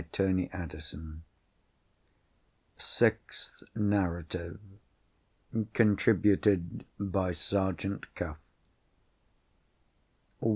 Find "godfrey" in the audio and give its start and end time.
0.13-0.49